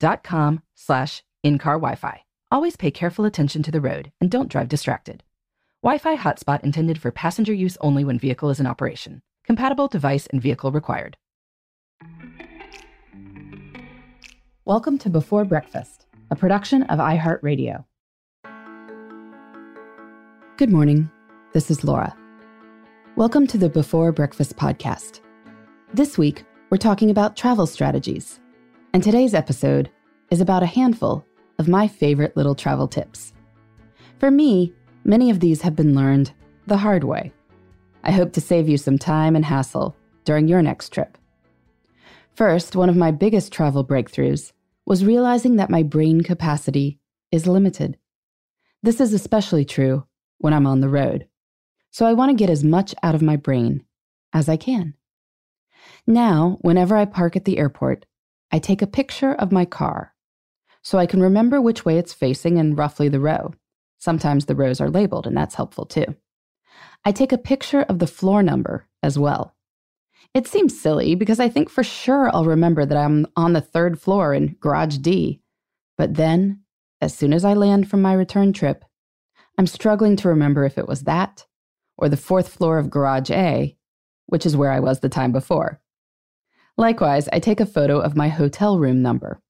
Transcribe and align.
att.com 0.00 0.62
slash 0.74 1.22
in-car 1.42 1.74
Wi-Fi. 1.74 2.24
Always 2.50 2.76
pay 2.76 2.90
careful 2.90 3.24
attention 3.24 3.62
to 3.62 3.70
the 3.70 3.80
road 3.80 4.12
and 4.20 4.30
don't 4.30 4.48
drive 4.48 4.68
distracted. 4.68 5.22
Wi-Fi 5.82 6.16
hotspot 6.16 6.62
intended 6.62 7.00
for 7.00 7.10
passenger 7.10 7.52
use 7.52 7.76
only 7.80 8.04
when 8.04 8.18
vehicle 8.18 8.50
is 8.50 8.60
in 8.60 8.66
operation. 8.66 9.22
Compatible 9.44 9.88
device 9.88 10.26
and 10.28 10.40
vehicle 10.40 10.72
required. 10.72 11.16
Welcome 14.64 14.96
to 14.98 15.10
Before 15.10 15.44
Breakfast, 15.44 16.06
a 16.30 16.36
production 16.36 16.84
of 16.84 16.98
iHeartRadio. 16.98 17.84
Good 20.56 20.70
morning. 20.70 21.10
This 21.52 21.70
is 21.70 21.84
Laura. 21.84 22.16
Welcome 23.16 23.46
to 23.48 23.58
the 23.58 23.68
Before 23.68 24.10
Breakfast 24.12 24.56
podcast. 24.56 25.20
This 25.92 26.16
week, 26.16 26.44
we're 26.70 26.78
talking 26.78 27.10
about 27.10 27.36
travel 27.36 27.66
strategies. 27.66 28.40
And 28.94 29.02
today's 29.02 29.34
episode 29.34 29.90
is 30.30 30.40
about 30.40 30.62
a 30.62 30.66
handful 30.66 31.26
of 31.58 31.66
my 31.66 31.88
favorite 31.88 32.36
little 32.36 32.54
travel 32.54 32.86
tips. 32.86 33.32
For 34.20 34.30
me, 34.30 34.72
many 35.02 35.30
of 35.30 35.40
these 35.40 35.62
have 35.62 35.74
been 35.74 35.96
learned 35.96 36.32
the 36.68 36.76
hard 36.76 37.02
way. 37.02 37.32
I 38.04 38.12
hope 38.12 38.32
to 38.34 38.40
save 38.40 38.68
you 38.68 38.78
some 38.78 38.96
time 38.96 39.34
and 39.34 39.44
hassle 39.44 39.96
during 40.24 40.46
your 40.46 40.62
next 40.62 40.90
trip. 40.90 41.18
First, 42.36 42.76
one 42.76 42.88
of 42.88 42.96
my 42.96 43.10
biggest 43.10 43.52
travel 43.52 43.84
breakthroughs 43.84 44.52
was 44.86 45.04
realizing 45.04 45.56
that 45.56 45.70
my 45.70 45.82
brain 45.82 46.20
capacity 46.20 47.00
is 47.32 47.48
limited. 47.48 47.98
This 48.80 49.00
is 49.00 49.12
especially 49.12 49.64
true 49.64 50.06
when 50.38 50.52
I'm 50.52 50.68
on 50.68 50.78
the 50.78 50.88
road, 50.88 51.26
so 51.90 52.06
I 52.06 52.12
want 52.12 52.30
to 52.30 52.36
get 52.40 52.48
as 52.48 52.62
much 52.62 52.94
out 53.02 53.16
of 53.16 53.22
my 53.22 53.34
brain 53.34 53.84
as 54.32 54.48
I 54.48 54.56
can. 54.56 54.94
Now, 56.06 56.58
whenever 56.60 56.96
I 56.96 57.06
park 57.06 57.34
at 57.34 57.44
the 57.44 57.58
airport, 57.58 58.06
I 58.54 58.60
take 58.60 58.82
a 58.82 58.86
picture 58.86 59.32
of 59.32 59.50
my 59.50 59.64
car 59.64 60.14
so 60.80 60.96
I 60.96 61.06
can 61.06 61.20
remember 61.20 61.60
which 61.60 61.84
way 61.84 61.98
it's 61.98 62.12
facing 62.12 62.56
and 62.56 62.78
roughly 62.78 63.08
the 63.08 63.18
row. 63.18 63.52
Sometimes 63.98 64.46
the 64.46 64.54
rows 64.54 64.80
are 64.80 64.88
labeled, 64.88 65.26
and 65.26 65.36
that's 65.36 65.56
helpful 65.56 65.84
too. 65.84 66.14
I 67.04 67.10
take 67.10 67.32
a 67.32 67.48
picture 67.52 67.82
of 67.82 67.98
the 67.98 68.06
floor 68.06 68.44
number 68.44 68.86
as 69.02 69.18
well. 69.18 69.56
It 70.34 70.46
seems 70.46 70.80
silly 70.80 71.16
because 71.16 71.40
I 71.40 71.48
think 71.48 71.68
for 71.68 71.82
sure 71.82 72.30
I'll 72.32 72.44
remember 72.44 72.86
that 72.86 72.96
I'm 72.96 73.26
on 73.34 73.54
the 73.54 73.60
third 73.60 74.00
floor 74.00 74.32
in 74.32 74.54
Garage 74.60 74.98
D. 74.98 75.40
But 75.98 76.14
then, 76.14 76.60
as 77.00 77.12
soon 77.12 77.32
as 77.32 77.44
I 77.44 77.54
land 77.54 77.90
from 77.90 78.02
my 78.02 78.12
return 78.12 78.52
trip, 78.52 78.84
I'm 79.58 79.66
struggling 79.66 80.14
to 80.18 80.28
remember 80.28 80.64
if 80.64 80.78
it 80.78 80.86
was 80.86 81.02
that 81.02 81.44
or 81.98 82.08
the 82.08 82.16
fourth 82.16 82.50
floor 82.50 82.78
of 82.78 82.88
Garage 82.88 83.32
A, 83.32 83.76
which 84.26 84.46
is 84.46 84.56
where 84.56 84.70
I 84.70 84.78
was 84.78 85.00
the 85.00 85.08
time 85.08 85.32
before. 85.32 85.80
Likewise, 86.76 87.28
I 87.32 87.38
take 87.38 87.60
a 87.60 87.66
photo 87.66 88.00
of 88.00 88.16
my 88.16 88.28
hotel 88.28 88.78
room 88.78 89.00
number. 89.00 89.40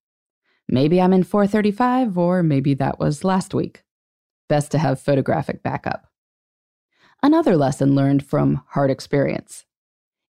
Maybe 0.69 1.01
I'm 1.01 1.13
in 1.13 1.23
435, 1.23 2.19
or 2.19 2.43
maybe 2.43 2.75
that 2.75 2.99
was 2.99 3.25
last 3.25 3.55
week. 3.55 3.83
Best 4.49 4.71
to 4.73 4.79
have 4.79 5.01
photographic 5.01 5.63
backup. 5.63 6.07
Another 7.23 7.57
lesson 7.57 7.95
learned 7.95 8.27
from 8.27 8.63
hard 8.69 8.91
experience. 8.91 9.65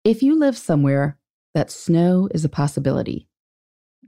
If 0.03 0.23
you 0.23 0.37
live 0.37 0.59
somewhere 0.59 1.19
that 1.55 1.71
snow 1.71 2.29
is 2.33 2.45
a 2.45 2.49
possibility, 2.49 3.29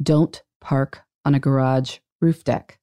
don't 0.03 0.43
park 0.61 1.03
on 1.25 1.35
a 1.35 1.41
garage 1.41 1.99
roof 2.21 2.43
deck. 2.43 2.79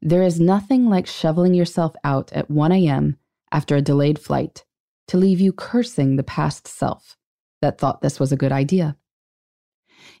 There 0.00 0.22
is 0.22 0.40
nothing 0.40 0.88
like 0.88 1.06
shoveling 1.06 1.52
yourself 1.52 1.94
out 2.02 2.32
at 2.32 2.50
1 2.50 2.72
a.m. 2.72 3.18
after 3.50 3.76
a 3.76 3.82
delayed 3.82 4.18
flight 4.18 4.64
to 5.08 5.18
leave 5.18 5.40
you 5.40 5.52
cursing 5.52 6.16
the 6.16 6.22
past 6.22 6.66
self 6.66 7.18
that 7.60 7.78
thought 7.78 8.00
this 8.00 8.18
was 8.18 8.32
a 8.32 8.36
good 8.36 8.52
idea. 8.52 8.96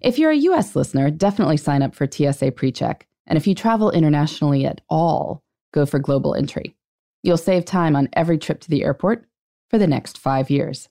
If 0.00 0.18
you're 0.18 0.30
a 0.30 0.36
US 0.36 0.74
listener, 0.74 1.10
definitely 1.10 1.56
sign 1.56 1.82
up 1.82 1.94
for 1.94 2.06
TSA 2.06 2.52
PreCheck. 2.52 3.02
And 3.26 3.36
if 3.36 3.46
you 3.46 3.54
travel 3.54 3.90
internationally 3.90 4.66
at 4.66 4.80
all, 4.88 5.42
go 5.72 5.86
for 5.86 5.98
global 5.98 6.34
entry. 6.34 6.76
You'll 7.22 7.36
save 7.36 7.64
time 7.64 7.94
on 7.94 8.08
every 8.12 8.38
trip 8.38 8.60
to 8.60 8.70
the 8.70 8.82
airport 8.82 9.26
for 9.70 9.78
the 9.78 9.86
next 9.86 10.18
five 10.18 10.50
years. 10.50 10.88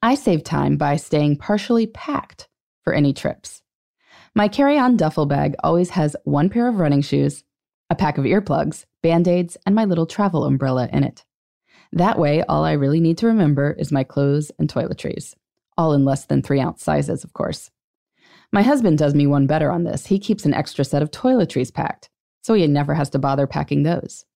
I 0.00 0.14
save 0.14 0.44
time 0.44 0.76
by 0.76 0.96
staying 0.96 1.38
partially 1.38 1.86
packed 1.86 2.48
for 2.84 2.92
any 2.92 3.12
trips. 3.12 3.62
My 4.34 4.46
carry 4.46 4.78
on 4.78 4.96
duffel 4.96 5.26
bag 5.26 5.56
always 5.64 5.90
has 5.90 6.14
one 6.24 6.48
pair 6.50 6.68
of 6.68 6.78
running 6.78 7.02
shoes, 7.02 7.42
a 7.90 7.96
pack 7.96 8.16
of 8.16 8.24
earplugs, 8.24 8.84
band 9.02 9.26
aids, 9.26 9.56
and 9.66 9.74
my 9.74 9.84
little 9.84 10.06
travel 10.06 10.44
umbrella 10.44 10.88
in 10.92 11.02
it. 11.02 11.24
That 11.92 12.18
way, 12.18 12.42
all 12.42 12.64
I 12.64 12.72
really 12.72 13.00
need 13.00 13.18
to 13.18 13.26
remember 13.26 13.72
is 13.72 13.90
my 13.90 14.04
clothes 14.04 14.52
and 14.58 14.72
toiletries 14.72 15.34
all 15.78 15.94
in 15.94 16.04
less 16.04 16.26
than 16.26 16.42
three 16.42 16.60
ounce 16.60 16.82
sizes, 16.82 17.24
of 17.24 17.32
course. 17.32 17.70
My 18.52 18.62
husband 18.62 18.98
does 18.98 19.14
me 19.14 19.26
one 19.26 19.46
better 19.46 19.70
on 19.70 19.84
this. 19.84 20.06
He 20.06 20.18
keeps 20.18 20.44
an 20.44 20.54
extra 20.54 20.84
set 20.84 21.02
of 21.02 21.10
toiletries 21.10 21.72
packed, 21.72 22.10
so 22.42 22.54
he 22.54 22.66
never 22.66 22.94
has 22.94 23.08
to 23.10 23.18
bother 23.18 23.46
packing 23.46 23.84
those. 23.84 24.26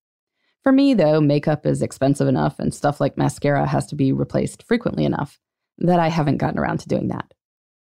For 0.62 0.70
me, 0.70 0.94
though, 0.94 1.20
makeup 1.20 1.66
is 1.66 1.82
expensive 1.82 2.28
enough 2.28 2.58
and 2.58 2.72
stuff 2.72 3.00
like 3.00 3.19
mascara 3.19 3.66
has 3.66 3.86
to 3.86 3.97
be 3.97 4.12
replaced 4.12 4.62
frequently 4.62 5.04
enough 5.04 5.41
that 5.78 5.98
I 5.98 6.08
haven't 6.08 6.36
gotten 6.36 6.58
around 6.58 6.78
to 6.81 6.88
doing 6.88 7.08
that. 7.08 7.34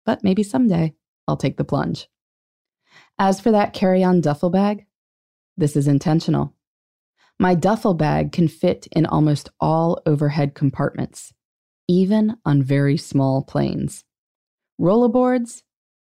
But 0.06 0.24
maybe 0.24 0.42
someday 0.42 0.94
I'll 1.28 1.36
take 1.36 1.58
the 1.58 1.64
plunge. 1.64 2.08
As 3.18 3.40
for 3.40 3.50
that 3.50 3.74
carry 3.74 4.02
on 4.02 4.22
duffel 4.22 4.50
bag, 4.50 4.86
this 5.56 5.76
is 5.76 5.86
intentional. 5.86 6.54
My 7.38 7.54
duffel 7.54 7.94
bag 7.94 8.32
can 8.32 8.48
fit 8.48 8.86
in 8.92 9.04
almost 9.04 9.50
all 9.60 10.00
overhead 10.06 10.54
compartments, 10.54 11.34
even 11.90 12.36
on 12.44 12.62
very 12.62 12.96
small 12.96 13.42
planes. 13.42 14.04
Rollerboards 14.80 15.62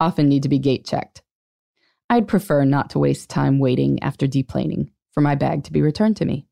often 0.00 0.28
need 0.28 0.42
to 0.42 0.48
be 0.48 0.58
gate 0.58 0.84
checked. 0.84 1.22
I'd 2.10 2.26
prefer 2.26 2.64
not 2.64 2.90
to 2.90 2.98
waste 2.98 3.30
time 3.30 3.60
waiting 3.60 4.02
after 4.02 4.26
deplaning 4.26 4.88
for 5.12 5.20
my 5.20 5.36
bag 5.36 5.62
to 5.64 5.72
be 5.72 5.80
returned 5.80 6.16
to 6.16 6.24
me. 6.24 6.46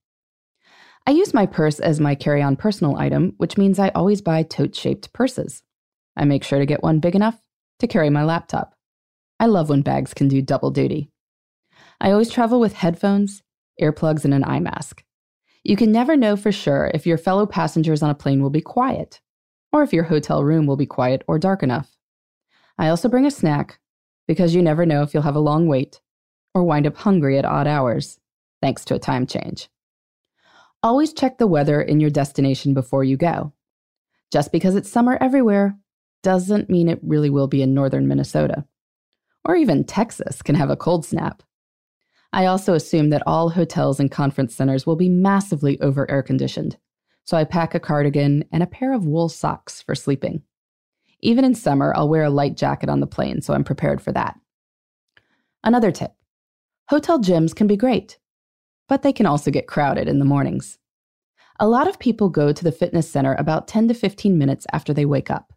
I 1.08 1.10
use 1.10 1.34
my 1.34 1.44
purse 1.44 1.80
as 1.80 1.98
my 1.98 2.14
carry 2.14 2.40
on 2.40 2.54
personal 2.54 2.96
item, 2.98 3.34
which 3.38 3.58
means 3.58 3.80
I 3.80 3.88
always 3.88 4.22
buy 4.22 4.44
tote 4.44 4.76
shaped 4.76 5.12
purses. 5.12 5.64
I 6.16 6.24
make 6.24 6.44
sure 6.44 6.60
to 6.60 6.66
get 6.66 6.84
one 6.84 7.00
big 7.00 7.16
enough 7.16 7.40
to 7.80 7.88
carry 7.88 8.10
my 8.10 8.22
laptop. 8.22 8.74
I 9.40 9.46
love 9.46 9.68
when 9.68 9.82
bags 9.82 10.14
can 10.14 10.28
do 10.28 10.40
double 10.40 10.70
duty. 10.70 11.10
I 12.00 12.12
always 12.12 12.30
travel 12.30 12.60
with 12.60 12.74
headphones, 12.74 13.42
earplugs, 13.82 14.24
and 14.24 14.34
an 14.34 14.44
eye 14.44 14.60
mask. 14.60 15.02
You 15.68 15.74
can 15.74 15.90
never 15.90 16.16
know 16.16 16.36
for 16.36 16.52
sure 16.52 16.92
if 16.94 17.08
your 17.08 17.18
fellow 17.18 17.44
passengers 17.44 18.00
on 18.00 18.08
a 18.08 18.14
plane 18.14 18.40
will 18.40 18.50
be 18.50 18.60
quiet, 18.60 19.20
or 19.72 19.82
if 19.82 19.92
your 19.92 20.04
hotel 20.04 20.44
room 20.44 20.64
will 20.64 20.76
be 20.76 20.86
quiet 20.86 21.24
or 21.26 21.40
dark 21.40 21.64
enough. 21.64 21.96
I 22.78 22.88
also 22.88 23.08
bring 23.08 23.26
a 23.26 23.32
snack 23.32 23.80
because 24.28 24.54
you 24.54 24.62
never 24.62 24.86
know 24.86 25.02
if 25.02 25.12
you'll 25.12 25.24
have 25.24 25.34
a 25.34 25.40
long 25.40 25.66
wait 25.66 26.00
or 26.54 26.62
wind 26.62 26.86
up 26.86 26.96
hungry 26.96 27.36
at 27.36 27.44
odd 27.44 27.66
hours, 27.66 28.20
thanks 28.62 28.84
to 28.84 28.94
a 28.94 29.00
time 29.00 29.26
change. 29.26 29.68
Always 30.84 31.12
check 31.12 31.38
the 31.38 31.48
weather 31.48 31.82
in 31.82 31.98
your 31.98 32.10
destination 32.10 32.72
before 32.72 33.02
you 33.02 33.16
go. 33.16 33.52
Just 34.30 34.52
because 34.52 34.76
it's 34.76 34.88
summer 34.88 35.18
everywhere 35.20 35.76
doesn't 36.22 36.70
mean 36.70 36.88
it 36.88 37.00
really 37.02 37.28
will 37.28 37.48
be 37.48 37.60
in 37.60 37.74
northern 37.74 38.06
Minnesota. 38.06 38.64
Or 39.44 39.56
even 39.56 39.82
Texas 39.82 40.42
can 40.42 40.54
have 40.54 40.70
a 40.70 40.76
cold 40.76 41.04
snap. 41.04 41.42
I 42.32 42.46
also 42.46 42.74
assume 42.74 43.10
that 43.10 43.22
all 43.26 43.50
hotels 43.50 44.00
and 44.00 44.10
conference 44.10 44.54
centers 44.54 44.86
will 44.86 44.96
be 44.96 45.08
massively 45.08 45.80
over 45.80 46.10
air 46.10 46.22
conditioned, 46.22 46.76
so 47.24 47.36
I 47.36 47.44
pack 47.44 47.74
a 47.74 47.80
cardigan 47.80 48.44
and 48.52 48.62
a 48.62 48.66
pair 48.66 48.92
of 48.92 49.06
wool 49.06 49.28
socks 49.28 49.82
for 49.82 49.94
sleeping. 49.94 50.42
Even 51.20 51.44
in 51.44 51.54
summer, 51.54 51.92
I'll 51.96 52.08
wear 52.08 52.24
a 52.24 52.30
light 52.30 52.56
jacket 52.56 52.88
on 52.88 53.00
the 53.00 53.06
plane, 53.06 53.40
so 53.40 53.54
I'm 53.54 53.64
prepared 53.64 54.02
for 54.02 54.12
that. 54.12 54.38
Another 55.64 55.90
tip 55.90 56.12
hotel 56.88 57.18
gyms 57.18 57.54
can 57.54 57.66
be 57.66 57.76
great, 57.76 58.18
but 58.88 59.02
they 59.02 59.12
can 59.12 59.26
also 59.26 59.50
get 59.50 59.66
crowded 59.66 60.08
in 60.08 60.18
the 60.18 60.24
mornings. 60.24 60.78
A 61.58 61.66
lot 61.66 61.88
of 61.88 61.98
people 61.98 62.28
go 62.28 62.52
to 62.52 62.64
the 62.64 62.70
fitness 62.70 63.10
center 63.10 63.34
about 63.34 63.66
10 63.66 63.88
to 63.88 63.94
15 63.94 64.36
minutes 64.36 64.66
after 64.72 64.92
they 64.92 65.06
wake 65.06 65.30
up. 65.30 65.52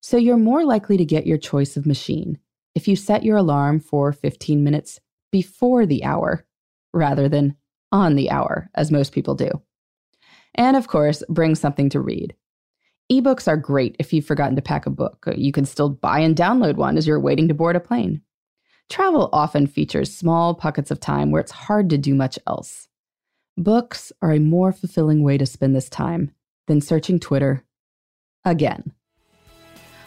So 0.00 0.16
you're 0.16 0.36
more 0.36 0.64
likely 0.64 0.96
to 0.96 1.04
get 1.04 1.26
your 1.26 1.38
choice 1.38 1.76
of 1.76 1.86
machine 1.86 2.38
if 2.74 2.86
you 2.86 2.94
set 2.94 3.24
your 3.24 3.36
alarm 3.36 3.80
for 3.80 4.12
15 4.12 4.62
minutes 4.62 5.00
before 5.32 5.86
the 5.86 6.04
hour 6.04 6.44
rather 6.92 7.28
than 7.28 7.56
on 7.92 8.14
the 8.14 8.30
hour, 8.30 8.70
as 8.74 8.90
most 8.90 9.12
people 9.12 9.34
do. 9.34 9.50
And 10.54 10.76
of 10.76 10.88
course, 10.88 11.22
bring 11.28 11.54
something 11.54 11.88
to 11.90 12.00
read. 12.00 12.34
Ebooks 13.10 13.48
are 13.48 13.56
great 13.56 13.96
if 13.98 14.12
you've 14.12 14.26
forgotten 14.26 14.56
to 14.56 14.62
pack 14.62 14.86
a 14.86 14.90
book. 14.90 15.26
You 15.36 15.52
can 15.52 15.64
still 15.64 15.88
buy 15.88 16.20
and 16.20 16.36
download 16.36 16.76
one 16.76 16.96
as 16.96 17.06
you're 17.06 17.20
waiting 17.20 17.48
to 17.48 17.54
board 17.54 17.76
a 17.76 17.80
plane. 17.80 18.22
Travel 18.88 19.28
often 19.32 19.66
features 19.66 20.14
small 20.14 20.54
pockets 20.54 20.90
of 20.90 21.00
time 21.00 21.30
where 21.30 21.40
it's 21.40 21.52
hard 21.52 21.90
to 21.90 21.98
do 21.98 22.14
much 22.14 22.38
else. 22.46 22.88
Books 23.56 24.12
are 24.22 24.32
a 24.32 24.40
more 24.40 24.72
fulfilling 24.72 25.22
way 25.22 25.38
to 25.38 25.46
spend 25.46 25.74
this 25.74 25.88
time 25.88 26.32
than 26.66 26.80
searching 26.80 27.18
Twitter 27.18 27.64
again. 28.44 28.92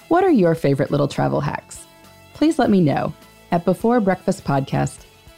What 0.07 0.23
are 0.23 0.31
your 0.31 0.55
favorite 0.55 0.91
little 0.91 1.07
travel 1.07 1.41
hacks? 1.41 1.85
Please 2.33 2.57
let 2.57 2.69
me 2.69 2.81
know 2.81 3.13
at 3.51 3.65
Before 3.65 3.99
Breakfast 3.99 4.43
Podcast 4.43 5.05